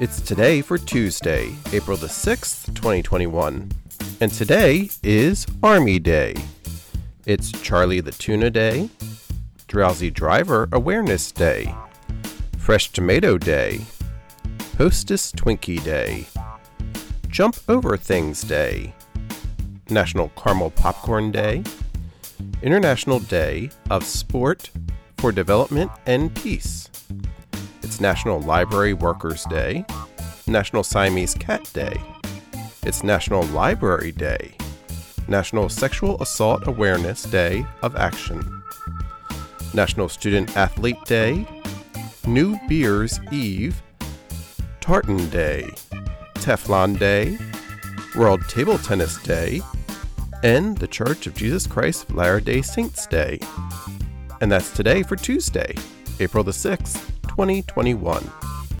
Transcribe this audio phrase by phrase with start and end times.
[0.00, 3.68] It's today for Tuesday, April the 6th, 2021.
[4.20, 6.36] And today is Army Day.
[7.26, 8.90] It's Charlie the Tuna Day,
[9.66, 11.74] Drowsy Driver Awareness Day,
[12.58, 13.80] Fresh Tomato Day,
[14.76, 16.28] Hostess Twinkie Day,
[17.26, 18.94] Jump Over Things Day,
[19.90, 21.64] National Caramel Popcorn Day,
[22.62, 24.70] International Day of Sport
[25.16, 26.88] for Development and Peace.
[28.00, 29.84] National Library Workers Day,
[30.46, 32.00] National Siamese Cat Day.
[32.84, 34.54] It's National Library Day,
[35.26, 38.62] National Sexual Assault Awareness Day of Action,
[39.74, 41.46] National Student Athlete Day,
[42.26, 43.82] New Beers Eve,
[44.80, 45.68] Tartan Day,
[46.34, 47.36] Teflon Day,
[48.16, 49.60] World Table Tennis Day,
[50.44, 53.40] and the Church of Jesus Christ of Latter day Saints Day.
[54.40, 55.74] And that's today for Tuesday,
[56.20, 58.47] April the 6th, 2021.